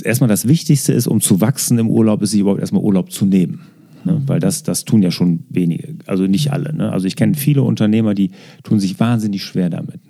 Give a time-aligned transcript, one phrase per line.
[0.00, 3.26] erstmal das Wichtigste ist, um zu wachsen im Urlaub, ist sich überhaupt erstmal Urlaub zu
[3.26, 3.60] nehmen.
[4.04, 4.22] Ne?
[4.26, 6.74] Weil das, das tun ja schon wenige, also nicht alle.
[6.74, 6.92] Ne?
[6.92, 8.30] Also ich kenne viele Unternehmer, die
[8.62, 10.00] tun sich wahnsinnig schwer damit.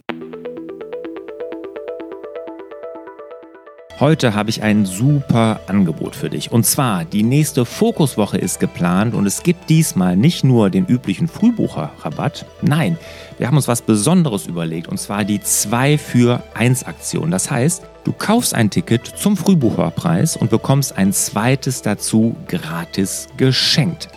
[4.01, 6.51] Heute habe ich ein super Angebot für dich.
[6.51, 11.29] Und zwar, die nächste Fokuswoche ist geplant und es gibt diesmal nicht nur den üblichen
[11.29, 12.45] Frühbucherrabatt.
[12.61, 12.99] Nein,
[13.39, 17.31] wir haben uns was Besonderes überlegt und zwar die 2 für 1 Aktion.
[17.31, 24.09] Das heißt, du kaufst ein Ticket zum Frühbucherpreis und bekommst ein zweites dazu gratis geschenkt.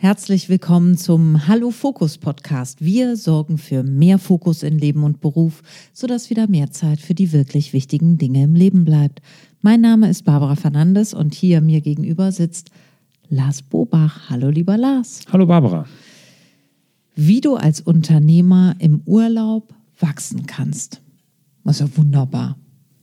[0.00, 2.84] Herzlich willkommen zum Hallo Fokus Podcast.
[2.84, 5.60] Wir sorgen für mehr Fokus in Leben und Beruf,
[5.92, 9.22] sodass wieder mehr Zeit für die wirklich wichtigen Dinge im Leben bleibt.
[9.60, 12.70] Mein Name ist Barbara Fernandes und hier mir gegenüber sitzt
[13.30, 14.30] Lars Bobach.
[14.30, 15.20] Hallo, lieber Lars.
[15.32, 15.86] Hallo, Barbara.
[17.14, 21.00] Wie du als Unternehmer im Urlaub wachsen kannst.
[21.64, 22.56] Das ist ja wunderbar.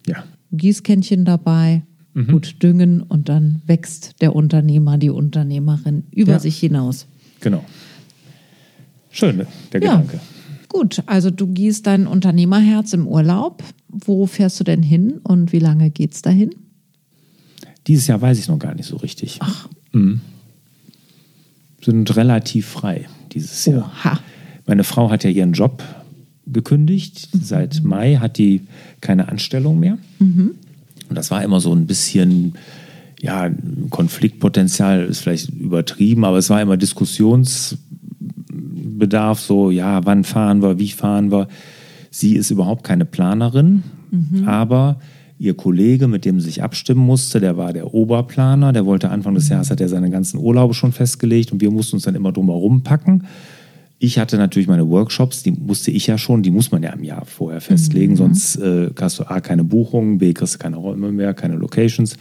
[0.07, 0.23] Ja.
[0.51, 2.27] Gießkännchen dabei, mhm.
[2.27, 6.39] gut düngen und dann wächst der Unternehmer, die Unternehmerin über ja.
[6.39, 7.05] sich hinaus.
[7.41, 7.63] Genau.
[9.11, 9.97] Schön, der ja.
[9.97, 10.19] Gedanke.
[10.69, 13.63] Gut, also du gießt dein Unternehmerherz im Urlaub.
[13.87, 16.53] Wo fährst du denn hin und wie lange geht's dahin?
[17.87, 19.37] Dieses Jahr weiß ich noch gar nicht so richtig.
[19.41, 19.69] Ach.
[19.95, 20.19] Mhm.
[21.81, 23.91] Sind relativ frei dieses Jahr.
[24.03, 24.19] Oha.
[24.65, 25.83] Meine Frau hat ja ihren Job
[26.47, 27.29] gekündigt.
[27.33, 27.41] Mhm.
[27.41, 28.61] Seit Mai hat die
[29.01, 29.97] keine Anstellung mehr.
[30.19, 30.51] Mhm.
[31.09, 32.53] Und das war immer so ein bisschen,
[33.21, 33.49] ja,
[33.89, 40.89] Konfliktpotenzial ist vielleicht übertrieben, aber es war immer Diskussionsbedarf, so, ja, wann fahren wir, wie
[40.89, 41.47] fahren wir.
[42.09, 44.47] Sie ist überhaupt keine Planerin, mhm.
[44.47, 44.99] aber
[45.37, 49.35] Ihr Kollege, mit dem sie sich abstimmen musste, der war der Oberplaner, der wollte Anfang
[49.35, 52.31] des Jahres, hat er seine ganzen Urlaube schon festgelegt und wir mussten uns dann immer
[52.31, 53.25] drumherum packen.
[53.99, 57.03] Ich hatte natürlich meine Workshops, die musste ich ja schon, die muss man ja im
[57.03, 58.17] Jahr vorher festlegen, mhm.
[58.17, 62.15] sonst äh, hast du A, keine Buchungen, B, kriegst du keine Räume mehr, keine Locations.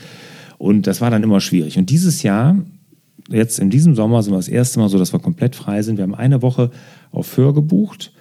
[0.58, 1.78] Und das war dann immer schwierig.
[1.78, 2.56] Und dieses Jahr,
[3.28, 5.98] jetzt in diesem Sommer, sind wir das erste Mal so, dass wir komplett frei sind.
[5.98, 6.70] Wir haben eine Woche
[7.12, 8.12] auf Föhr gebucht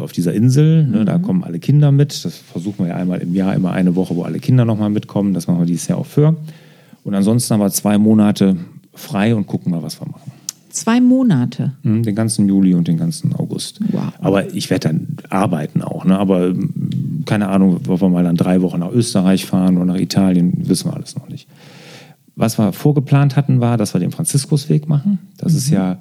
[0.00, 0.86] auf dieser Insel.
[0.86, 1.06] Ne, mhm.
[1.06, 2.24] Da kommen alle Kinder mit.
[2.24, 5.34] Das versuchen wir ja einmal im Jahr, immer eine Woche, wo alle Kinder nochmal mitkommen.
[5.34, 6.36] Das machen wir dieses Jahr auch für.
[7.04, 8.56] Und ansonsten haben wir zwei Monate
[8.94, 10.32] frei und gucken mal, was wir machen.
[10.70, 11.74] Zwei Monate?
[11.84, 13.78] Mhm, den ganzen Juli und den ganzen August.
[13.92, 14.12] Wow.
[14.20, 16.04] Aber ich werde dann arbeiten auch.
[16.04, 16.18] Ne?
[16.18, 20.00] Aber mm, keine Ahnung, ob wir mal dann drei Wochen nach Österreich fahren oder nach
[20.00, 21.46] Italien, wissen wir alles noch nicht.
[22.34, 25.20] Was wir vorgeplant hatten, war, dass wir den Franziskusweg machen.
[25.36, 25.58] Das mhm.
[25.58, 25.98] ist ja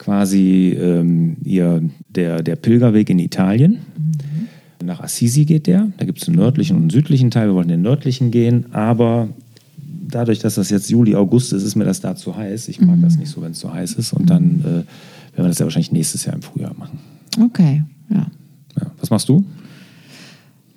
[0.00, 3.72] quasi ähm, ihr, der, der Pilgerweg in Italien.
[3.96, 4.86] Mhm.
[4.86, 5.92] Nach Assisi geht der.
[5.98, 7.48] Da gibt es einen nördlichen und einen südlichen Teil.
[7.48, 9.28] Wir wollten den nördlichen gehen, aber
[10.08, 12.68] dadurch, dass das jetzt Juli, August ist, ist mir das da zu heiß.
[12.68, 13.02] Ich mag mhm.
[13.02, 14.14] das nicht so, wenn es so heiß ist.
[14.14, 14.86] Und dann äh, werden
[15.36, 16.98] wir das ja wahrscheinlich nächstes Jahr im Frühjahr machen.
[17.38, 18.26] Okay, ja.
[18.80, 18.90] ja.
[18.98, 19.44] Was machst du?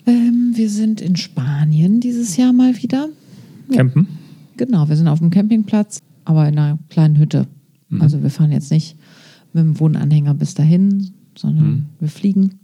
[0.05, 3.07] Ähm, wir sind in Spanien dieses Jahr mal wieder.
[3.71, 4.05] Campen?
[4.57, 7.47] Genau, wir sind auf dem Campingplatz, aber in einer kleinen Hütte.
[7.87, 8.01] Mhm.
[8.01, 8.97] Also wir fahren jetzt nicht
[9.53, 11.85] mit dem Wohnanhänger bis dahin, sondern mhm.
[11.99, 12.59] wir fliegen.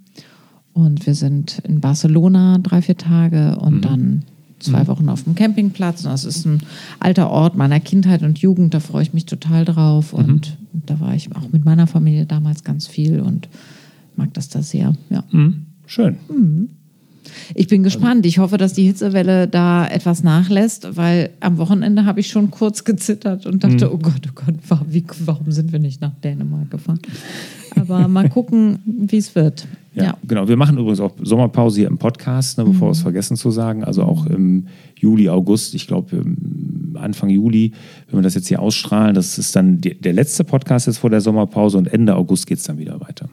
[0.73, 3.81] Und wir sind in Barcelona drei, vier Tage und mhm.
[3.81, 4.23] dann
[4.59, 4.87] zwei mhm.
[4.87, 6.05] Wochen auf dem Campingplatz.
[6.05, 6.61] Und das ist ein
[6.99, 10.13] alter Ort meiner Kindheit und Jugend, da freue ich mich total drauf.
[10.13, 10.19] Mhm.
[10.19, 13.49] Und da war ich auch mit meiner Familie damals ganz viel und
[14.15, 14.95] mag das da sehr.
[15.09, 15.23] Ja.
[15.31, 15.65] Mhm.
[15.85, 16.17] Schön.
[17.23, 17.51] Mhm.
[17.55, 18.25] Ich bin gespannt.
[18.25, 22.83] Ich hoffe, dass die Hitzewelle da etwas nachlässt, weil am Wochenende habe ich schon kurz
[22.83, 23.93] gezittert und dachte, mhm.
[23.93, 24.55] oh Gott, oh Gott,
[25.25, 26.99] warum sind wir nicht nach Dänemark gefahren?
[27.75, 29.67] Aber mal gucken, wie es wird.
[29.95, 30.47] Ja, ja, genau.
[30.47, 32.91] Wir machen übrigens auch Sommerpause hier im Podcast, ne, bevor mhm.
[32.91, 33.83] wir es vergessen zu sagen.
[33.83, 36.23] Also auch im Juli, August, ich glaube
[36.95, 37.71] Anfang Juli,
[38.09, 41.21] wenn wir das jetzt hier ausstrahlen, das ist dann der letzte Podcast jetzt vor der
[41.21, 43.29] Sommerpause und Ende August geht es dann wieder weiter.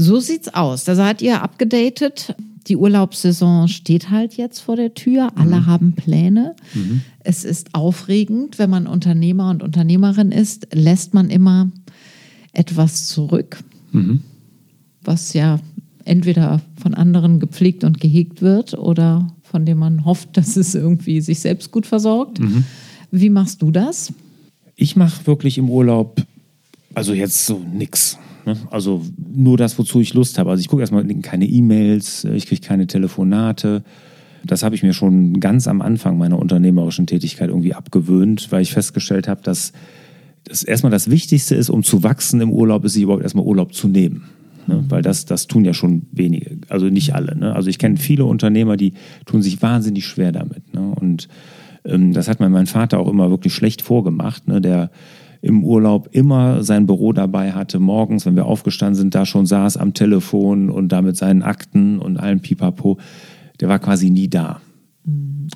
[0.00, 0.84] So sieht's aus.
[0.84, 2.34] Da seid ihr abgedatet.
[2.68, 5.32] Die Urlaubssaison steht halt jetzt vor der Tür.
[5.36, 5.66] Alle mhm.
[5.66, 6.56] haben Pläne.
[6.72, 7.02] Mhm.
[7.22, 11.70] Es ist aufregend, wenn man Unternehmer und Unternehmerin ist, lässt man immer
[12.54, 13.62] etwas zurück.
[13.92, 14.22] Mhm.
[15.02, 15.60] Was ja
[16.06, 21.20] entweder von anderen gepflegt und gehegt wird oder von dem man hofft, dass es irgendwie
[21.20, 22.40] sich selbst gut versorgt.
[22.40, 22.64] Mhm.
[23.10, 24.14] Wie machst du das?
[24.76, 26.22] Ich mache wirklich im Urlaub,
[26.94, 28.16] also jetzt so nix.
[28.46, 28.56] Ne?
[28.70, 30.50] Also nur das, wozu ich Lust habe.
[30.50, 33.82] Also ich gucke erstmal keine E-Mails, ich kriege keine Telefonate.
[34.44, 38.72] Das habe ich mir schon ganz am Anfang meiner unternehmerischen Tätigkeit irgendwie abgewöhnt, weil ich
[38.72, 39.72] festgestellt habe, dass
[40.44, 43.74] das erstmal das Wichtigste ist, um zu wachsen im Urlaub, ist sich überhaupt erstmal Urlaub
[43.74, 44.24] zu nehmen.
[44.66, 44.76] Ne?
[44.76, 44.90] Mhm.
[44.90, 47.36] Weil das, das tun ja schon wenige, also nicht alle.
[47.36, 47.54] Ne?
[47.54, 48.94] Also ich kenne viele Unternehmer, die
[49.26, 50.72] tun sich wahnsinnig schwer damit.
[50.74, 50.94] Ne?
[50.98, 51.28] Und
[51.84, 54.60] ähm, das hat mir mein Vater auch immer wirklich schlecht vorgemacht, ne?
[54.60, 54.90] der
[55.42, 59.76] im Urlaub immer sein Büro dabei hatte, morgens, wenn wir aufgestanden sind, da schon saß
[59.76, 62.98] am Telefon und da mit seinen Akten und allem Pipapo.
[63.60, 64.60] Der war quasi nie da.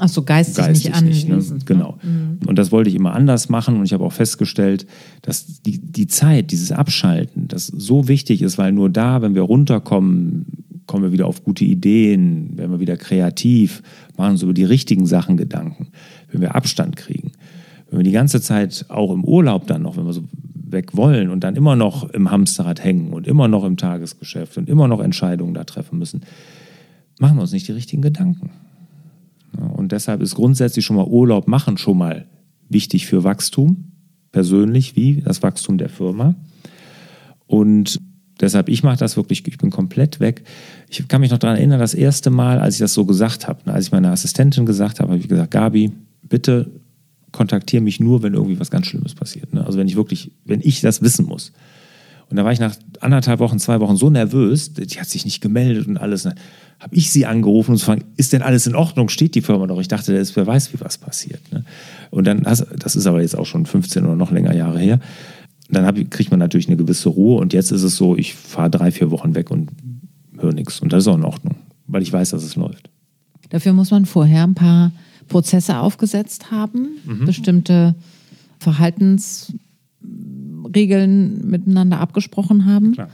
[0.00, 1.31] Ach so, geistig, geistig nicht anwesend.
[1.31, 1.64] Nicht, ne?
[1.64, 1.98] Genau.
[2.02, 2.38] Mhm.
[2.46, 4.86] Und das wollte ich immer anders machen und ich habe auch festgestellt,
[5.22, 9.42] dass die, die Zeit, dieses Abschalten, das so wichtig ist, weil nur da, wenn wir
[9.42, 10.46] runterkommen,
[10.86, 13.82] kommen wir wieder auf gute Ideen, werden wir wieder kreativ,
[14.16, 15.88] machen uns über die richtigen Sachen Gedanken,
[16.31, 17.23] wenn wir Abstand kriegen.
[17.94, 21.29] Wenn wir die ganze Zeit auch im Urlaub dann noch, wenn wir so weg wollen
[21.29, 24.99] und dann immer noch im Hamsterrad hängen und immer noch im Tagesgeschäft und immer noch
[24.99, 26.23] Entscheidungen da treffen müssen,
[27.20, 28.50] machen wir uns nicht die richtigen Gedanken.
[29.76, 32.26] Und deshalb ist grundsätzlich schon mal Urlaub machen schon mal
[32.69, 33.93] wichtig für Wachstum,
[34.32, 36.35] persönlich wie das Wachstum der Firma.
[37.46, 38.00] Und
[38.41, 40.43] deshalb, ich mache das wirklich, ich bin komplett weg.
[40.88, 43.61] Ich kann mich noch daran erinnern, das erste Mal, als ich das so gesagt habe,
[43.67, 45.93] ne, als ich meiner Assistentin gesagt habe, habe ich gesagt, Gabi,
[46.25, 46.73] bitte
[47.34, 49.52] kontaktiere mich nur, wenn irgendwie was ganz Schlimmes passiert.
[49.52, 49.64] Ne?
[49.66, 51.52] Also wenn ich wirklich, wenn ich das wissen muss.
[52.31, 55.40] Und da war ich nach anderthalb Wochen, zwei Wochen so nervös, die hat sich nicht
[55.40, 56.25] gemeldet und alles.
[56.25, 56.34] Ne?
[56.84, 59.08] habe ich sie angerufen und gefragt, ist denn alles in Ordnung?
[59.08, 59.81] Steht die Firma noch?
[59.81, 61.40] Ich dachte, der ist, wer weiß, wie was passiert.
[61.50, 61.64] Ne?
[62.10, 65.00] Und dann, das, ist aber jetzt auch schon 15 oder noch länger Jahre her.
[65.70, 68.70] Dann hab, kriegt man natürlich eine gewisse Ruhe und jetzt ist es so, ich fahre
[68.70, 69.70] drei, vier Wochen weg und
[70.38, 70.81] höre nichts.
[70.81, 72.90] Und das ist auch in Ordnung, weil ich weiß, dass es läuft.
[73.48, 74.92] Dafür muss man vorher ein paar
[75.28, 77.24] Prozesse aufgesetzt haben, mhm.
[77.24, 77.94] bestimmte
[78.58, 82.92] Verhaltensregeln miteinander abgesprochen haben.
[82.92, 83.08] Klar.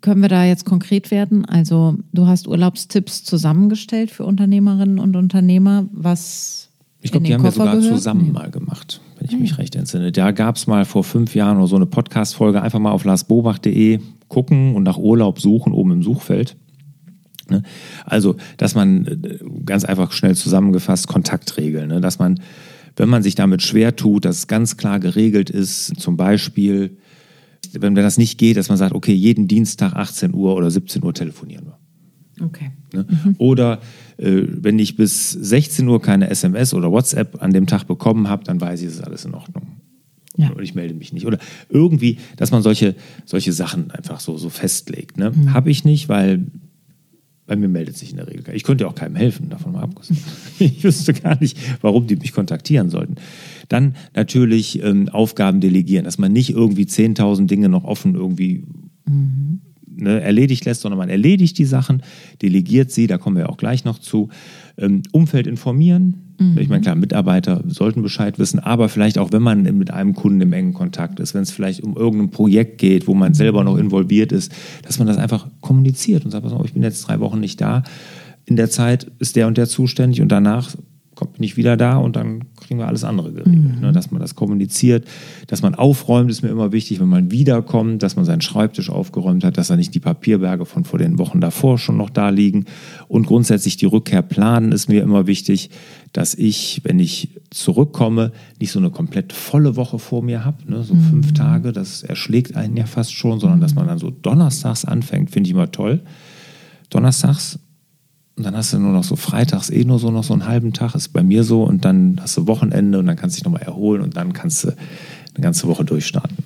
[0.00, 1.44] Können wir da jetzt konkret werden?
[1.46, 6.68] Also du hast Urlaubstipps zusammengestellt für Unternehmerinnen und Unternehmer, was
[7.00, 7.94] ich glaube, die haben Koffer wir sogar gehört?
[7.94, 10.12] zusammen mal gemacht, wenn ich ah, mich recht entsinne.
[10.12, 12.62] Da gab es mal vor fünf Jahren oder so eine Podcast-Folge.
[12.62, 16.56] Einfach mal auf larsbobach.de gucken und nach Urlaub suchen, oben im Suchfeld.
[17.50, 17.62] Ne?
[18.04, 22.00] Also, dass man äh, ganz einfach schnell zusammengefasst Kontaktregeln, ne?
[22.00, 22.40] dass man,
[22.96, 26.96] wenn man sich damit schwer tut, dass es ganz klar geregelt ist, zum Beispiel
[27.72, 31.02] wenn, wenn das nicht geht, dass man sagt, okay, jeden Dienstag 18 Uhr oder 17
[31.02, 32.46] Uhr telefonieren wir.
[32.46, 32.70] Okay.
[32.92, 33.06] Ne?
[33.08, 33.34] Mhm.
[33.38, 33.80] Oder
[34.18, 38.44] äh, wenn ich bis 16 Uhr keine SMS oder WhatsApp an dem Tag bekommen habe,
[38.44, 39.80] dann weiß ich, es ist alles in Ordnung.
[40.36, 40.50] Ja.
[40.50, 41.26] Und ich melde mich nicht.
[41.26, 41.38] Oder
[41.70, 42.94] irgendwie, dass man solche,
[43.24, 45.16] solche Sachen einfach so, so festlegt.
[45.16, 45.30] Ne?
[45.30, 45.54] Mhm.
[45.54, 46.46] Habe ich nicht, weil
[47.46, 48.44] bei mir meldet sich in der Regel.
[48.54, 50.18] Ich könnte auch keinem helfen, davon mal abgesehen.
[50.58, 53.16] ich wüsste gar nicht, warum die mich kontaktieren sollten.
[53.68, 58.64] Dann natürlich ähm, Aufgaben delegieren, dass man nicht irgendwie 10.000 Dinge noch offen irgendwie
[59.06, 59.60] mhm.
[59.86, 62.02] ne, erledigt lässt, sondern man erledigt die Sachen,
[62.42, 64.28] delegiert sie, da kommen wir auch gleich noch zu.
[64.76, 66.58] Ähm, Umfeld informieren, Mhm.
[66.58, 70.40] Ich meine, klar, Mitarbeiter sollten Bescheid wissen, aber vielleicht auch, wenn man mit einem Kunden
[70.40, 73.76] im engen Kontakt ist, wenn es vielleicht um irgendein Projekt geht, wo man selber noch
[73.76, 74.52] involviert ist,
[74.82, 77.60] dass man das einfach kommuniziert und sagt, pass auf, ich bin jetzt drei Wochen nicht
[77.60, 77.82] da.
[78.44, 80.76] In der Zeit ist der und der zuständig und danach
[81.24, 83.76] bin ich wieder da und dann kriegen wir alles andere geregelt.
[83.76, 83.80] Mhm.
[83.80, 83.92] Ne?
[83.92, 85.06] Dass man das kommuniziert,
[85.46, 89.44] dass man aufräumt, ist mir immer wichtig, wenn man wiederkommt, dass man seinen Schreibtisch aufgeräumt
[89.44, 92.66] hat, dass da nicht die Papierberge von vor den Wochen davor schon noch da liegen.
[93.08, 95.70] Und grundsätzlich die Rückkehr planen ist mir immer wichtig,
[96.12, 100.82] dass ich, wenn ich zurückkomme, nicht so eine komplett volle Woche vor mir habe, ne?
[100.82, 101.02] so mhm.
[101.02, 105.30] fünf Tage, das erschlägt einen ja fast schon, sondern dass man dann so donnerstags anfängt,
[105.30, 106.00] finde ich immer toll.
[106.90, 107.58] Donnerstags
[108.36, 110.74] und dann hast du nur noch so freitags eh nur so noch so einen halben
[110.74, 111.62] Tag, ist bei mir so.
[111.62, 114.64] Und dann hast du Wochenende und dann kannst du dich nochmal erholen und dann kannst
[114.64, 116.36] du eine ganze Woche durchstarten.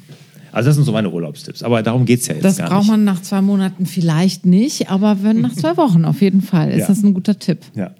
[0.52, 1.64] Also das sind so meine Urlaubstipps.
[1.64, 2.73] Aber darum geht es ja jetzt das gar nicht.
[2.73, 6.42] Das braucht man nach zwei Monaten vielleicht nicht, aber wenn nach zwei Wochen auf jeden
[6.42, 6.87] Fall ist ja.
[6.87, 7.59] das ein guter Tipp.
[7.75, 7.90] Ja.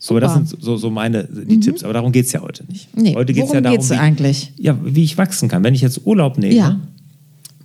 [0.00, 1.60] So, aber das sind so, so meine die mhm.
[1.60, 1.84] Tipps.
[1.84, 2.96] Aber darum geht es ja heute nicht.
[2.96, 4.52] Nee, heute geht es ja darum, wie, eigentlich?
[4.56, 5.62] Ja, wie ich wachsen kann.
[5.62, 6.70] Wenn ich jetzt Urlaub nehme, ja.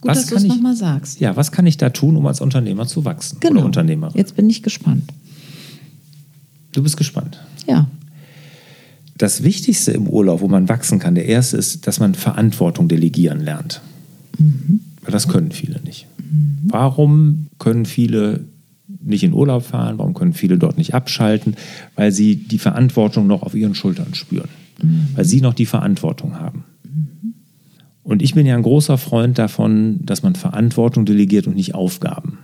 [0.01, 1.19] Gut, was dass du es nochmal sagst.
[1.19, 3.37] Ja, was kann ich da tun, um als Unternehmer zu wachsen?
[3.39, 3.55] Genau.
[3.55, 4.15] Oder Unternehmerin?
[4.15, 5.03] Jetzt bin ich gespannt.
[6.73, 7.39] Du bist gespannt.
[7.67, 7.87] Ja.
[9.17, 13.39] Das Wichtigste im Urlaub, wo man wachsen kann, der erste ist, dass man Verantwortung delegieren
[13.39, 13.81] lernt.
[14.37, 14.81] Mhm.
[15.01, 16.07] Weil das können viele nicht.
[16.17, 16.57] Mhm.
[16.63, 18.41] Warum können viele
[19.01, 19.97] nicht in Urlaub fahren?
[19.97, 21.55] Warum können viele dort nicht abschalten?
[21.95, 24.49] Weil sie die Verantwortung noch auf ihren Schultern spüren.
[24.81, 25.09] Mhm.
[25.15, 26.63] Weil sie noch die Verantwortung haben.
[26.83, 27.33] Mhm.
[28.01, 32.39] Und ich bin ja ein großer Freund davon, dass man Verantwortung delegiert und nicht Aufgaben.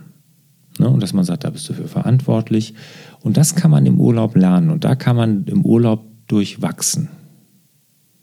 [0.78, 0.88] Ne?
[0.88, 2.74] Und dass man sagt, da bist du für verantwortlich.
[3.22, 4.70] Und das kann man im Urlaub lernen.
[4.70, 7.08] Und da kann man im Urlaub durchwachsen.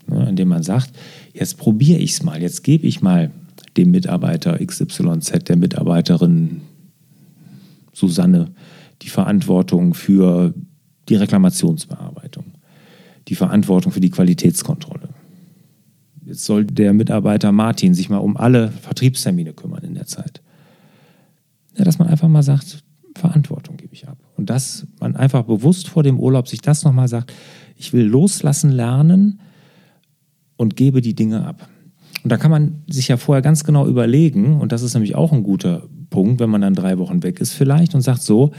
[0.07, 0.27] Ne?
[0.29, 0.91] Indem man sagt,
[1.33, 3.31] jetzt probiere ich es mal, jetzt gebe ich mal
[3.75, 6.61] dem Mitarbeiter XYZ, der Mitarbeiterin
[7.93, 8.51] Susanne,
[9.01, 10.53] die Verantwortung für
[11.09, 12.45] die Reklamationsbearbeitung,
[13.27, 15.09] die Verantwortung für die Qualitätskontrolle.
[16.25, 20.41] Jetzt soll der Mitarbeiter Martin sich mal um alle Vertriebstermine kümmern in der Zeit.
[21.77, 22.83] Ja, dass man einfach mal sagt,
[23.15, 23.76] Verantwortung.
[24.37, 27.33] Und dass man einfach bewusst vor dem Urlaub sich das nochmal sagt,
[27.75, 29.39] ich will loslassen lernen
[30.55, 31.67] und gebe die Dinge ab.
[32.23, 35.31] Und da kann man sich ja vorher ganz genau überlegen, und das ist nämlich auch
[35.31, 38.51] ein guter Punkt, wenn man dann drei Wochen weg ist vielleicht und sagt so,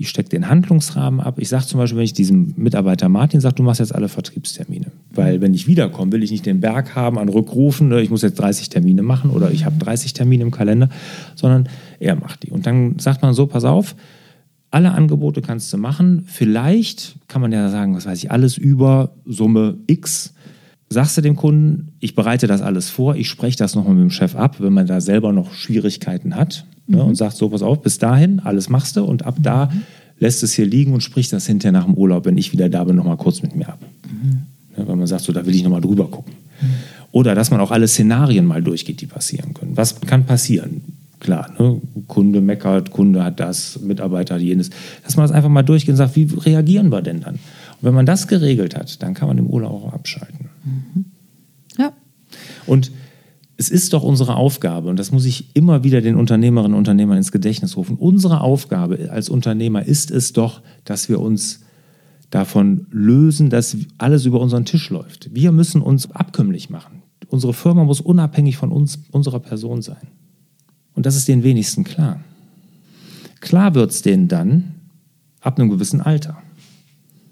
[0.00, 1.38] ich stecke den Handlungsrahmen ab.
[1.38, 4.86] Ich sage zum Beispiel, wenn ich diesem Mitarbeiter Martin sage, du machst jetzt alle Vertriebstermine.
[5.12, 8.22] Weil wenn ich wiederkomme, will ich nicht den Berg haben an Rückrufen, ne, ich muss
[8.22, 10.88] jetzt 30 Termine machen oder ich habe 30 Termine im Kalender,
[11.34, 11.68] sondern
[11.98, 12.50] er macht die.
[12.50, 13.94] Und dann sagt man so, pass auf,
[14.70, 16.24] alle Angebote kannst du machen.
[16.26, 20.34] Vielleicht kann man ja sagen, was weiß ich, alles über Summe X
[20.92, 24.10] sagst du dem Kunden, ich bereite das alles vor, ich spreche das nochmal mit dem
[24.10, 27.10] Chef ab, wenn man da selber noch Schwierigkeiten hat ne, mhm.
[27.10, 29.82] und sagt so, pass auf, bis dahin, alles machst du und ab da mhm.
[30.18, 32.82] lässt es hier liegen und spricht das hinterher nach dem Urlaub, wenn ich wieder da
[32.82, 33.78] bin, nochmal kurz mit mir ab.
[34.10, 34.42] Mhm.
[34.76, 36.34] Ne, weil man sagt, so, da will ich nochmal drüber gucken.
[36.60, 36.66] Mhm.
[37.12, 39.76] Oder dass man auch alle Szenarien mal durchgeht, die passieren können.
[39.76, 40.82] Was kann passieren?
[41.20, 41.80] Klar, ne?
[42.08, 44.70] Kunde meckert, Kunde hat das, Mitarbeiter hat jenes.
[45.04, 47.34] Dass man das einfach mal durchgeht und sagt, wie reagieren wir denn dann?
[47.34, 50.48] Und wenn man das geregelt hat, dann kann man im Urlaub auch abschalten.
[50.64, 51.04] Mhm.
[51.78, 51.92] Ja.
[52.66, 52.90] Und
[53.58, 57.18] es ist doch unsere Aufgabe, und das muss ich immer wieder den Unternehmerinnen und Unternehmern
[57.18, 61.60] ins Gedächtnis rufen, unsere Aufgabe als Unternehmer ist es doch, dass wir uns
[62.30, 65.34] davon lösen, dass alles über unseren Tisch läuft.
[65.34, 67.02] Wir müssen uns abkömmlich machen.
[67.28, 70.08] Unsere Firma muss unabhängig von uns, unserer Person sein.
[70.94, 72.20] Und das ist den wenigsten klar.
[73.40, 74.74] Klar wird es denen dann
[75.40, 76.42] ab einem gewissen Alter.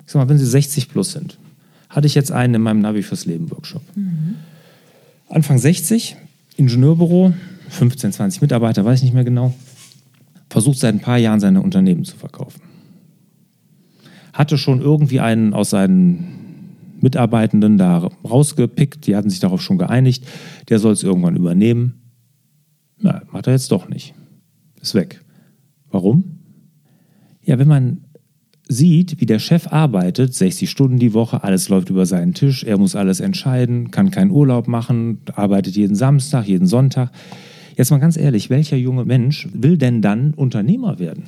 [0.07, 1.38] Ich sag mal, wenn sie 60 plus sind,
[1.91, 3.83] hatte ich jetzt einen in meinem Navi fürs Leben Workshop.
[3.95, 4.37] Mhm.
[5.29, 6.17] Anfang 60,
[6.57, 7.35] Ingenieurbüro,
[7.69, 9.55] 15, 20 Mitarbeiter, weiß ich nicht mehr genau,
[10.49, 12.62] versucht seit ein paar Jahren seine Unternehmen zu verkaufen.
[14.33, 16.38] Hatte schon irgendwie einen aus seinen
[17.00, 20.27] Mitarbeitenden da rausgepickt, die hatten sich darauf schon geeinigt,
[20.69, 21.95] der soll es irgendwann übernehmen.
[23.00, 24.14] Na, macht er jetzt doch nicht.
[24.81, 25.25] Ist weg.
[25.90, 26.38] Warum?
[27.43, 28.05] Ja, wenn man
[28.69, 32.78] sieht, wie der Chef arbeitet, 60 Stunden die Woche, alles läuft über seinen Tisch, er
[32.78, 37.11] muss alles entscheiden, kann keinen Urlaub machen, arbeitet jeden Samstag, jeden Sonntag.
[37.76, 41.25] Jetzt mal ganz ehrlich, welcher junge Mensch will denn dann Unternehmer werden?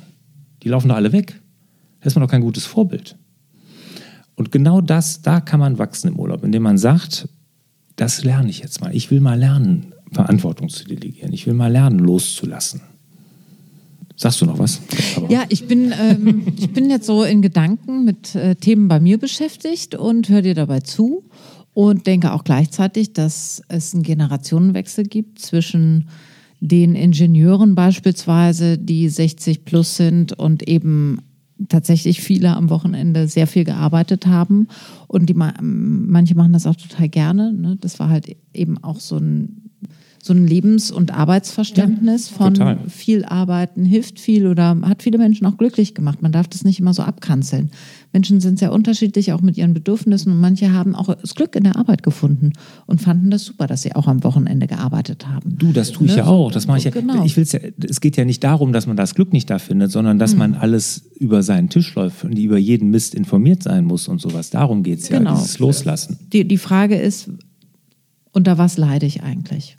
[0.62, 1.40] Die laufen doch alle weg.
[2.00, 3.16] Das ist man doch kein gutes Vorbild.
[4.34, 7.28] Und genau das, da kann man wachsen im Urlaub, indem man sagt,
[7.96, 8.94] das lerne ich jetzt mal.
[8.94, 11.32] Ich will mal lernen, Verantwortung zu delegieren.
[11.32, 12.80] Ich will mal lernen, loszulassen.
[14.16, 14.80] Sagst du noch was?
[15.16, 19.00] Aber ja, ich bin, ähm, ich bin jetzt so in Gedanken mit äh, Themen bei
[19.00, 21.24] mir beschäftigt und höre dir dabei zu
[21.72, 26.08] und denke auch gleichzeitig, dass es einen Generationenwechsel gibt zwischen
[26.60, 31.22] den Ingenieuren beispielsweise, die 60 plus sind und eben
[31.68, 34.68] tatsächlich viele am Wochenende sehr viel gearbeitet haben
[35.08, 37.52] und die manche machen das auch total gerne.
[37.52, 37.78] Ne?
[37.80, 39.59] Das war halt eben auch so ein
[40.22, 42.78] so ein Lebens- und Arbeitsverständnis ja, von total.
[42.88, 46.20] viel Arbeiten hilft viel oder hat viele Menschen auch glücklich gemacht.
[46.20, 47.70] Man darf das nicht immer so abkanzeln.
[48.12, 51.64] Menschen sind sehr unterschiedlich, auch mit ihren Bedürfnissen und manche haben auch das Glück in
[51.64, 52.52] der Arbeit gefunden
[52.86, 55.56] und fanden das super, dass sie auch am Wochenende gearbeitet haben.
[55.56, 56.18] Du, das tue ich ne?
[56.18, 56.52] ja auch.
[56.52, 56.90] Das mache ich ja.
[56.90, 57.24] Genau.
[57.24, 57.60] Ich will's ja.
[57.88, 60.38] Es geht ja nicht darum, dass man das Glück nicht da findet, sondern dass hm.
[60.38, 64.50] man alles über seinen Tisch läuft und über jeden Mist informiert sein muss und sowas.
[64.50, 65.34] Darum geht es ja, genau.
[65.34, 66.18] dieses Loslassen.
[66.32, 67.30] Die, die Frage ist,
[68.32, 69.76] unter was leide ich eigentlich?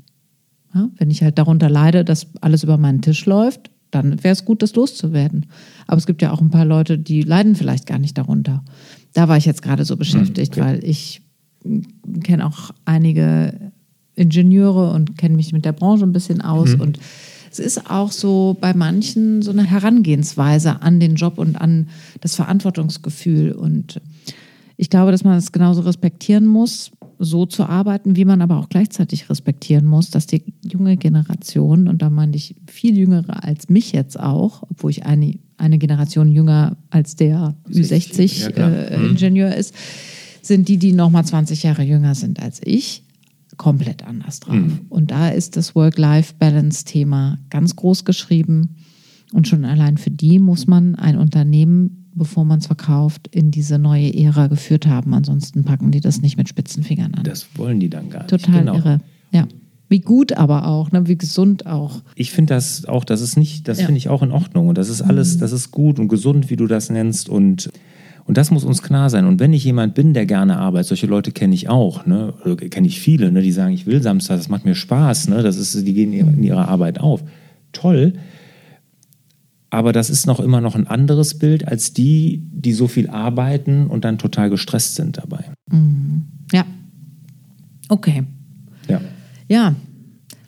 [0.74, 4.46] Ja, wenn ich halt darunter leide, dass alles über meinen Tisch läuft, dann wäre es
[4.46, 5.48] gut, das loszuwerden.
[5.86, 8.64] Aber es gibt ja auch ein paar Leute, die leiden vielleicht gar nicht darunter.
[9.14, 10.62] Da war ich jetzt gerade so beschäftigt, okay.
[10.62, 11.22] weil ich
[12.24, 13.72] kenne auch einige
[14.16, 16.76] Ingenieure und kenne mich mit der Branche ein bisschen aus.
[16.76, 16.82] Mhm.
[16.82, 17.00] Und
[17.52, 21.90] es ist auch so bei manchen so eine Herangehensweise an den Job und an
[22.22, 23.52] das Verantwortungsgefühl.
[23.52, 24.00] Und
[24.78, 26.92] ich glaube, dass man es das genauso respektieren muss
[27.24, 32.02] so zu arbeiten, wie man aber auch gleichzeitig respektieren muss, dass die junge Generation, und
[32.02, 36.78] da meine ich viel jüngere als mich jetzt auch, obwohl ich eine, eine Generation jünger
[36.90, 39.60] als der Ü60-Ingenieur ja, äh, mhm.
[39.60, 39.76] ist,
[40.42, 43.04] sind die, die nochmal 20 Jahre jünger sind als ich,
[43.58, 44.56] komplett anders drauf.
[44.56, 44.80] Mhm.
[44.90, 48.78] Und da ist das Work-Life-Balance-Thema ganz groß geschrieben.
[49.34, 53.80] Und schon allein für die muss man ein Unternehmen bevor man es verkauft, in diese
[53.80, 55.14] neue Ära geführt haben.
[55.14, 57.24] Ansonsten packen die das nicht mit spitzen Fingern an.
[57.24, 58.30] Das wollen die dann gar nicht.
[58.30, 58.76] Total genau.
[58.76, 59.00] irre.
[59.32, 59.48] Ja.
[59.90, 61.08] Wie gut aber auch, ne?
[61.08, 62.02] wie gesund auch.
[62.16, 63.86] Ich finde das auch, das ist nicht, das Ja.
[63.86, 64.70] finde ich auch in Ordnung.
[64.70, 67.28] Und das ist alles, das ist gut und gesund, wie du das nennst.
[67.28, 67.70] Und,
[68.26, 69.26] und das muss uns klar sein.
[69.26, 72.34] Und wenn ich jemand bin, der gerne arbeitet, solche Leute kenne ich auch, ne?
[72.46, 73.42] Oder kenne ich viele, ne?
[73.42, 75.44] die sagen, ich will Samstag, das macht mir Spaß, ne?
[75.44, 77.22] Das ist, die gehen in ihrer Arbeit auf.
[77.74, 78.14] Toll.
[79.74, 83.88] Aber das ist noch immer noch ein anderes Bild als die, die so viel arbeiten
[83.88, 85.46] und dann total gestresst sind dabei.
[86.52, 86.66] Ja.
[87.90, 88.24] Okay.
[88.90, 89.00] Ja.
[89.48, 89.76] Ja.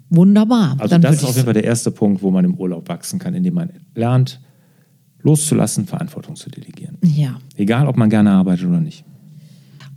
[0.10, 0.75] Wunderbar.
[0.77, 3.18] Also Dann das ist auf jeden Fall der erste Punkt, wo man im Urlaub wachsen
[3.18, 4.42] kann, indem man lernt,
[5.22, 6.98] loszulassen, Verantwortung zu delegieren.
[7.01, 7.39] Ja.
[7.56, 9.06] Egal, ob man gerne arbeitet oder nicht.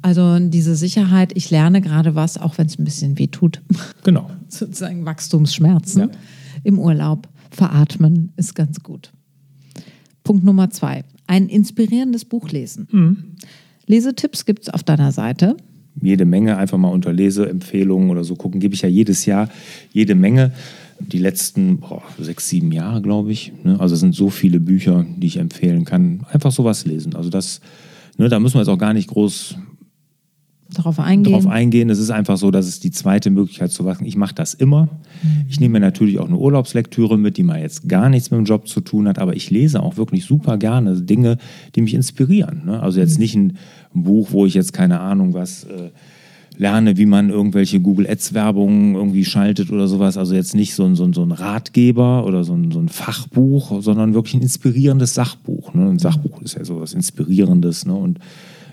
[0.03, 3.61] Also diese Sicherheit, ich lerne gerade was, auch wenn es ein bisschen weh tut.
[4.05, 4.31] Genau.
[4.49, 6.09] Sozusagen Wachstumsschmerzen Ja.
[6.63, 7.29] im Urlaub.
[7.51, 9.13] Veratmen ist ganz gut.
[10.27, 11.05] Punkt Nummer zwei.
[11.29, 12.89] Ein inspirierendes Buch lesen.
[12.91, 13.17] Mhm.
[13.87, 15.57] Lesetipps gibt es auf deiner Seite.
[16.03, 19.49] Jede Menge, einfach mal unter Leseempfehlungen oder so gucken, gebe ich ja jedes Jahr
[19.93, 20.53] jede Menge.
[20.99, 23.53] Die letzten boah, sechs, sieben Jahre, glaube ich.
[23.63, 23.79] Ne?
[23.79, 26.27] Also es sind so viele Bücher, die ich empfehlen kann.
[26.33, 27.15] Einfach sowas lesen.
[27.15, 27.61] Also das,
[28.19, 29.57] ne, da müssen wir jetzt auch gar nicht groß
[30.75, 31.33] Darauf eingehen.
[31.33, 31.91] darauf eingehen.
[31.91, 34.05] Es ist einfach so, dass es die zweite Möglichkeit zu wachsen.
[34.05, 34.89] Ich mache das immer.
[35.49, 38.47] Ich nehme mir natürlich auch eine Urlaubslektüre mit, die mal jetzt gar nichts mit dem
[38.47, 41.39] Job zu tun hat, aber ich lese auch wirklich super gerne Dinge,
[41.75, 42.63] die mich inspirieren.
[42.67, 42.83] Ne?
[42.83, 43.59] Also jetzt nicht ein,
[43.95, 45.91] ein Buch, wo ich jetzt keine Ahnung was äh,
[46.59, 50.17] lerne, wie man irgendwelche Google Ads Werbungen irgendwie schaltet oder sowas.
[50.17, 52.89] Also jetzt nicht so ein, so ein, so ein Ratgeber oder so ein, so ein
[52.89, 55.75] Fachbuch, sondern wirklich ein inspirierendes Sachbuch.
[55.75, 55.89] Ne?
[55.89, 57.87] Ein Sachbuch ist ja so was Inspirierendes.
[57.87, 57.95] Ne?
[57.95, 58.19] Und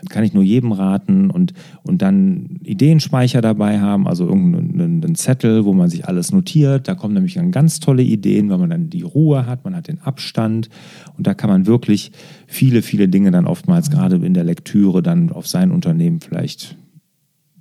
[0.09, 5.65] kann ich nur jedem raten und, und dann Ideenspeicher dabei haben, also irgendeinen einen Zettel,
[5.65, 6.87] wo man sich alles notiert.
[6.87, 9.87] Da kommen nämlich dann ganz tolle Ideen, weil man dann die Ruhe hat, man hat
[9.87, 10.69] den Abstand
[11.17, 12.11] und da kann man wirklich
[12.47, 16.77] viele, viele Dinge dann oftmals gerade in der Lektüre dann auf sein Unternehmen vielleicht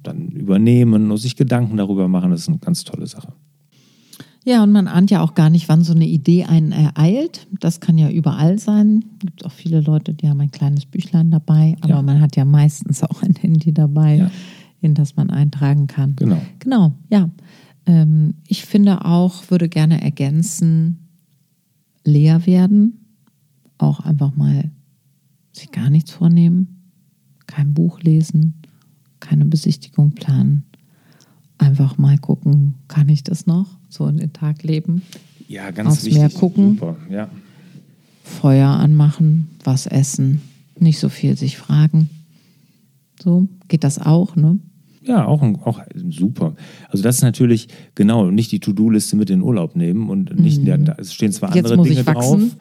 [0.03, 2.31] dann übernehmen und sich Gedanken darüber machen.
[2.31, 3.33] Das ist eine ganz tolle Sache.
[4.45, 7.47] Ja, und man ahnt ja auch gar nicht, wann so eine Idee einen ereilt.
[7.61, 9.05] Das kann ja überall sein.
[9.15, 12.03] Es gibt auch viele Leute, die haben ein kleines Büchlein dabei, aber Ja.
[12.03, 14.31] man hat ja meistens auch ein Handy dabei, Ja.
[14.81, 16.17] in das man eintragen kann.
[16.17, 16.43] Genau.
[16.59, 17.31] Genau, ja.
[17.87, 20.99] Ähm, ich finde auch, würde gerne ergänzen,
[22.05, 22.99] leer werden,
[23.79, 24.71] auch einfach mal
[25.53, 26.91] sich gar nichts vornehmen,
[27.47, 28.55] kein Buch lesen,
[29.21, 30.65] keine Besichtigung planen.
[31.63, 35.03] Einfach mal gucken, kann ich das noch so in den Tag leben?
[35.47, 36.19] Ja, ganz Aufs wichtig.
[36.19, 36.71] Meer gucken.
[36.71, 36.97] Super.
[37.09, 37.29] Ja.
[38.25, 40.41] Feuer anmachen, was essen,
[40.81, 42.11] nicht so viel sich fragen.
[43.23, 44.59] So geht das auch, ne?
[45.05, 46.57] Ja, auch, auch super.
[46.89, 50.65] Also das ist natürlich, genau, nicht die To-Do-Liste mit in den Urlaub nehmen und nicht,
[50.65, 51.59] ja, da es stehen zwar Mhm.
[51.59, 52.53] Andere Dinge ich wachsen.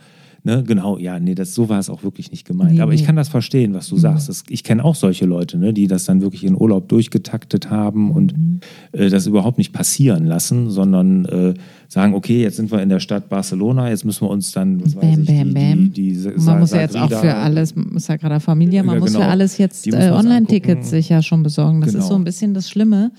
[0.43, 2.71] Ne, genau, ja, nee, das, so war es auch wirklich nicht gemeint.
[2.73, 3.05] Nee, Aber ich nee.
[3.05, 4.27] kann das verstehen, was du sagst.
[4.27, 8.09] Das, ich kenne auch solche Leute, ne, die das dann wirklich in Urlaub durchgetaktet haben
[8.09, 8.59] und Mhm.
[8.91, 11.53] äh, das überhaupt nicht passieren lassen, sondern äh,
[11.87, 14.95] sagen, okay, jetzt sind wir in der Stadt Barcelona, jetzt müssen wir uns dann, was
[14.95, 15.93] weiß Bam, ich, bam, die, bam.
[15.93, 19.13] die, die Und man muss ja jetzt auch für alles, Sagrada Familia, man Ja, muss
[19.13, 19.25] genau.
[19.25, 21.81] für alles jetzt Die muss äh, Online-Tickets sich ja schon besorgen.
[21.81, 21.99] Das Genau.
[21.99, 22.03] Mhm.
[22.03, 23.11] ist so ein bisschen das Schlimme.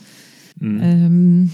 [0.60, 1.50] Ähm,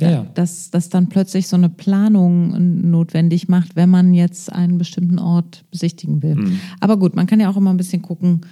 [0.00, 0.26] Ja, ja.
[0.34, 5.64] dass das dann plötzlich so eine Planung notwendig macht, wenn man jetzt einen bestimmten Ort
[5.70, 6.34] besichtigen will.
[6.36, 6.60] Mhm.
[6.80, 8.42] Aber gut, man kann ja auch immer ein bisschen gucken,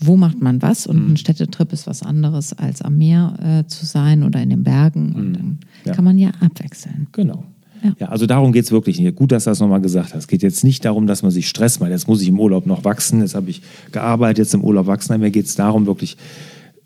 [0.00, 1.12] wo macht man was und Mhm.
[1.12, 5.12] ein Städtetrip ist was anderes als am Meer äh, zu sein oder in den Bergen
[5.14, 5.58] und dann Mhm.
[5.84, 5.92] Ja.
[5.94, 7.06] kann man ja abwechseln.
[7.12, 7.44] Genau.
[7.82, 7.92] Ja.
[8.00, 8.08] Ja.
[8.08, 9.14] also darum geht es wirklich nicht.
[9.14, 10.20] Gut, dass du das nochmal gesagt hast.
[10.22, 12.64] Es geht jetzt nicht darum, dass man sich stresst, weil jetzt muss ich im Urlaub
[12.66, 13.60] noch wachsen, jetzt habe ich
[13.92, 15.12] gearbeitet, jetzt im Urlaub wachsen.
[15.12, 16.16] Nein, Mir geht es darum, wirklich,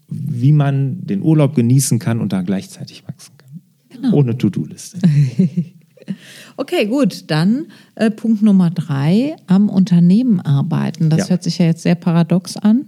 [0.08, 3.37] wie man den Urlaub genießen kann und da gleichzeitig wachsen kann.
[4.00, 4.12] Genau.
[4.16, 4.98] Ohne To-Do-Liste.
[6.56, 7.30] Okay, gut.
[7.30, 11.10] Dann äh, Punkt Nummer drei, am Unternehmen arbeiten.
[11.10, 11.28] Das Ja.
[11.30, 12.86] hört sich ja jetzt sehr paradox an.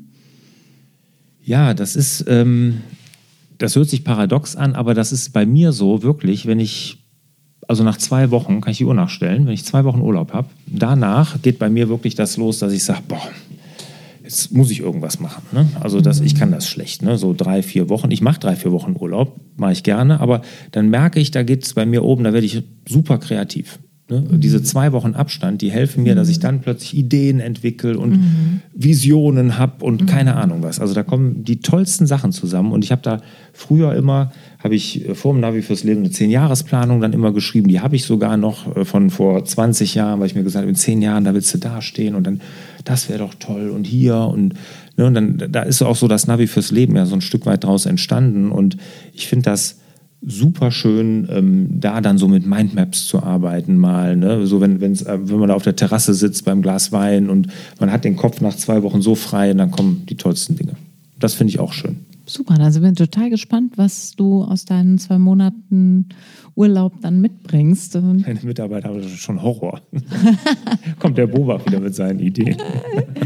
[1.45, 2.81] Ja, das ist, ähm,
[3.59, 7.03] das hört sich paradox an, aber das ist bei mir so wirklich, wenn ich,
[7.69, 10.49] also nach zwei Wochen, kann ich die Uhr nachstellen, wenn ich zwei Wochen Urlaub habe,
[10.67, 13.21] danach geht bei mir wirklich das los, dass ich sage, boah,
[14.31, 15.43] jetzt muss ich irgendwas machen.
[15.51, 15.69] Ne?
[15.81, 17.19] Also das, ich kann das schlecht, ne?
[17.19, 18.11] so drei, vier Wochen.
[18.11, 21.65] Ich mache drei, vier Wochen Urlaub, mache ich gerne, aber dann merke ich, da geht
[21.65, 23.81] es bei mir oben, da werde ich super kreativ.
[24.11, 24.25] Ne?
[24.39, 28.13] Diese zwei Wochen Abstand, die helfen mir, dass ich dann plötzlich Ideen entwickle und
[28.75, 30.81] Visionen habe und keine Ahnung was.
[30.81, 33.21] Also da kommen die tollsten Sachen zusammen und ich habe da
[33.53, 37.69] früher immer, habe ich äh, vor dem Navi fürs Leben eine Zehn-Jahres-Planung dann immer geschrieben.
[37.69, 40.71] Die habe ich sogar noch äh, von vor 20 Jahren, weil ich mir gesagt habe,
[40.71, 42.41] in zehn Jahren, da willst du da stehen und dann,
[42.85, 44.55] das wäre doch toll und hier und,
[44.97, 47.47] ne, und dann, da ist auch so das Navi fürs Leben ja so ein Stück
[47.47, 48.77] weit draus entstanden und
[49.13, 49.80] ich finde das
[50.23, 54.17] super schön, ähm, da dann so mit Mindmaps zu arbeiten mal.
[54.17, 54.47] Ne?
[54.47, 57.49] So wenn, wenn's, äh, wenn man da auf der Terrasse sitzt beim Glas Wein und
[57.79, 60.73] man hat den Kopf nach zwei Wochen so frei und dann kommen die tollsten Dinge.
[61.19, 61.97] Das finde ich auch schön.
[62.27, 66.07] Super, da sind wir total gespannt, was du aus deinen zwei Monaten
[66.55, 68.01] Urlaub dann mitbringst.
[68.01, 69.81] Meine Mitarbeiter haben schon Horror.
[71.01, 72.57] Kommt der Bobach wieder mit seinen Ideen.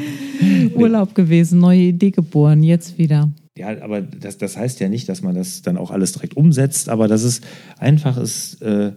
[0.75, 3.31] Urlaub gewesen, neue Idee geboren, jetzt wieder.
[3.57, 6.89] Ja, aber das, das heißt ja nicht, dass man das dann auch alles direkt umsetzt,
[6.89, 7.41] aber dass es
[7.79, 8.93] einfach ist, äh,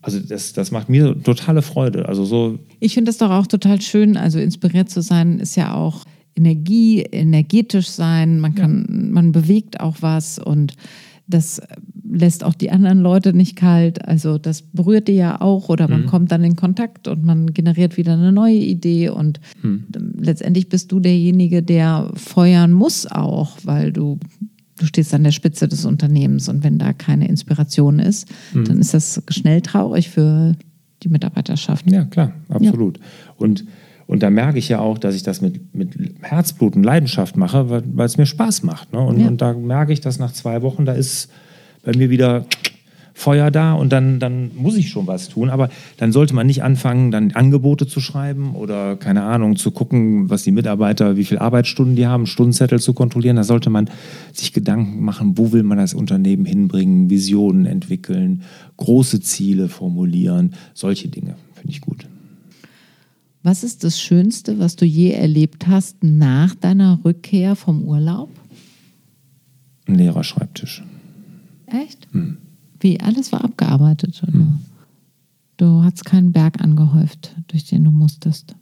[0.00, 2.08] also das, das macht mir totale Freude.
[2.08, 2.58] Also so.
[2.78, 6.04] Ich finde das doch auch total schön, also inspiriert zu sein, ist ja auch
[6.36, 8.94] Energie, energetisch sein, man kann, ja.
[9.12, 10.74] man bewegt auch was und
[11.30, 11.60] das
[12.12, 14.06] lässt auch die anderen Leute nicht kalt.
[14.06, 16.06] Also das berührt die ja auch oder man mhm.
[16.06, 19.86] kommt dann in Kontakt und man generiert wieder eine neue Idee und mhm.
[20.18, 24.18] letztendlich bist du derjenige, der feuern muss auch, weil du
[24.78, 28.64] du stehst an der Spitze des Unternehmens und wenn da keine Inspiration ist, mhm.
[28.64, 30.56] dann ist das schnell traurig für
[31.02, 31.90] die Mitarbeiterschaft.
[31.90, 32.98] Ja, klar, absolut.
[32.98, 33.04] Ja.
[33.36, 33.64] Und
[34.10, 37.70] und da merke ich ja auch, dass ich das mit, mit Herzblut und Leidenschaft mache,
[37.70, 38.92] weil, es mir Spaß macht.
[38.92, 38.98] Ne?
[38.98, 39.28] Und, ja.
[39.28, 41.30] und da merke ich, dass nach zwei Wochen, da ist
[41.84, 42.44] bei mir wieder
[43.14, 45.48] Feuer da und dann, dann muss ich schon was tun.
[45.48, 45.68] Aber
[45.98, 50.42] dann sollte man nicht anfangen, dann Angebote zu schreiben oder keine Ahnung, zu gucken, was
[50.42, 53.36] die Mitarbeiter, wie viele Arbeitsstunden die haben, Stundenzettel zu kontrollieren.
[53.36, 53.88] Da sollte man
[54.32, 58.42] sich Gedanken machen, wo will man das Unternehmen hinbringen, Visionen entwickeln,
[58.76, 61.36] große Ziele formulieren, solche Dinge.
[61.54, 62.08] Finde ich gut.
[63.42, 68.28] Was ist das Schönste, was du je erlebt hast nach deiner Rückkehr vom Urlaub?
[69.86, 70.84] Ein leerer Schreibtisch.
[71.66, 72.06] Echt?
[72.12, 72.36] Hm.
[72.80, 74.32] Wie alles war abgearbeitet, oder?
[74.32, 74.58] Hm.
[75.56, 78.54] Du hattest keinen Berg angehäuft, durch den du musstest.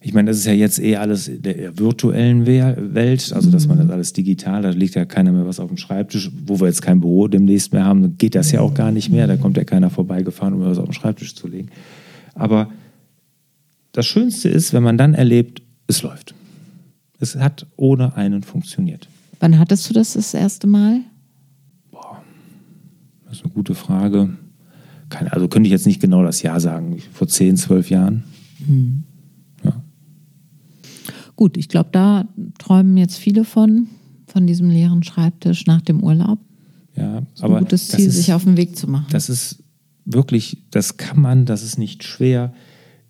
[0.00, 3.88] Ich meine, das ist ja jetzt eh alles der virtuellen Welt, also dass man das
[3.88, 7.00] alles digital, da liegt ja keiner mehr was auf dem Schreibtisch, wo wir jetzt kein
[7.00, 9.88] Büro demnächst mehr haben, geht das ja auch gar nicht mehr, da kommt ja keiner
[9.88, 11.70] vorbeigefahren, um was auf den Schreibtisch zu legen.
[12.34, 12.70] Aber
[13.94, 16.34] das Schönste ist, wenn man dann erlebt, es läuft.
[17.20, 19.08] Es hat ohne einen funktioniert.
[19.38, 21.00] Wann hattest du das das erste Mal?
[21.92, 22.22] Boah,
[23.24, 24.36] das ist eine gute Frage.
[25.10, 27.00] Keine, also könnte ich jetzt nicht genau das Jahr sagen.
[27.12, 28.24] Vor zehn, zwölf Jahren.
[28.66, 29.04] Hm.
[29.62, 29.80] Ja.
[31.36, 32.26] Gut, ich glaube, da
[32.58, 33.86] träumen jetzt viele von,
[34.26, 36.40] von diesem leeren Schreibtisch nach dem Urlaub.
[36.96, 39.06] Ja, das aber ein gutes Ziel, ist, sich auf den Weg zu machen.
[39.10, 39.62] Das ist
[40.04, 42.52] wirklich, das kann man, das ist nicht schwer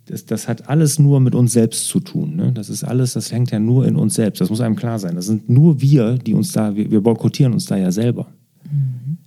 [0.06, 2.36] das, das hat alles nur mit uns selbst zu tun.
[2.36, 2.52] Ne?
[2.52, 4.40] Das ist alles, das hängt ja nur in uns selbst.
[4.40, 5.14] Das muss einem klar sein.
[5.14, 8.26] Das sind nur wir, die uns da, wir, wir boykottieren uns da ja selber.
[8.70, 9.18] Mhm.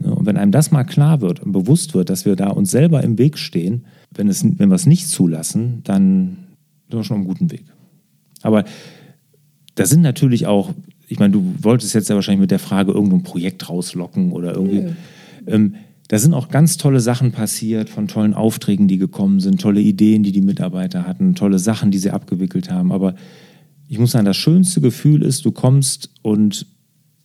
[0.00, 0.14] Ne?
[0.14, 3.02] Und wenn einem das mal klar wird und bewusst wird, dass wir da uns selber
[3.02, 6.36] im Weg stehen, wenn, es, wenn wir es nicht zulassen, dann
[6.88, 7.64] sind wir schon auf einem guten Weg.
[8.42, 8.64] Aber
[9.74, 10.74] da sind natürlich auch,
[11.08, 14.82] ich meine, du wolltest jetzt ja wahrscheinlich mit der Frage irgendein Projekt rauslocken oder irgendwie.
[14.82, 14.96] Mhm.
[15.46, 15.74] Ähm,
[16.12, 20.22] da sind auch ganz tolle Sachen passiert, von tollen Aufträgen, die gekommen sind, tolle Ideen,
[20.22, 22.92] die die Mitarbeiter hatten, tolle Sachen, die sie abgewickelt haben.
[22.92, 23.14] Aber
[23.88, 26.66] ich muss sagen, das schönste Gefühl ist, du kommst und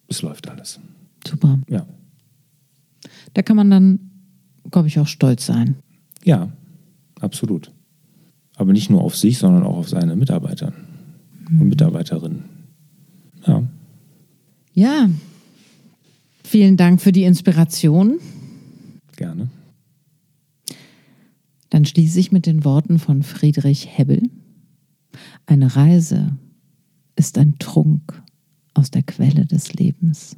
[0.08, 0.80] es läuft alles.
[1.28, 1.60] Super.
[1.70, 1.86] Ja.
[3.34, 4.00] Da kann man dann,
[4.72, 5.76] glaube ich, auch stolz sein.
[6.24, 6.50] Ja,
[7.20, 7.74] absolut.
[8.56, 10.72] Aber nicht nur auf sich, sondern auch auf seine Mitarbeiter
[11.50, 11.62] mhm.
[11.62, 12.44] und Mitarbeiterinnen.
[13.46, 13.64] Ja.
[14.74, 15.10] Ja.
[16.46, 18.22] Vielen Dank für die Inspiration.
[19.18, 19.50] Gerne.
[21.70, 24.30] Dann schließe ich mit den Worten von Friedrich Hebbel.
[25.46, 26.38] Eine Reise
[27.16, 28.22] ist ein Trunk
[28.74, 30.38] aus der Quelle des Lebens.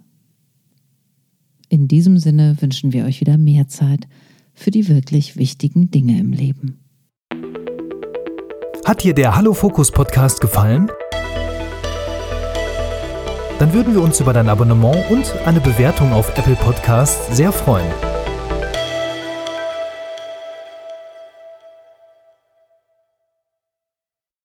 [1.67, 4.07] In diesem Sinne wünschen wir euch wieder mehr Zeit
[4.53, 6.79] für die wirklich wichtigen Dinge im Leben.
[8.85, 10.89] Hat dir der Hallo Fokus Podcast gefallen?
[13.59, 18.08] Dann würden wir uns über dein Abonnement und eine Bewertung auf Apple Podcasts sehr freuen.